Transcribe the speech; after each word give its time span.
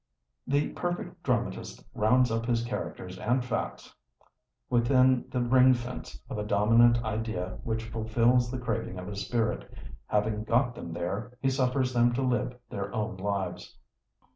The 0.47 0.69
perfect 0.69 1.21
dramatist 1.21 1.85
rounds 1.93 2.31
up 2.31 2.47
his 2.47 2.63
characters 2.63 3.19
and 3.19 3.45
facts 3.45 3.93
within 4.67 5.25
the 5.29 5.43
ring 5.43 5.75
fence 5.75 6.19
of 6.27 6.39
a 6.39 6.43
dominant 6.43 7.03
idea 7.03 7.59
which 7.61 7.83
fulfils 7.83 8.49
the 8.49 8.57
craving 8.57 8.97
of 8.97 9.05
his 9.05 9.21
spirit; 9.23 9.71
having 10.07 10.43
got 10.43 10.73
them 10.73 10.91
there, 10.91 11.37
he 11.39 11.51
suffers 11.51 11.93
them 11.93 12.13
to 12.13 12.23
live 12.23 12.57
their 12.67 12.91
own 12.95 13.17
lives. 13.17 13.77